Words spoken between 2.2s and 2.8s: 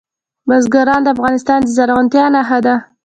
نښه ده.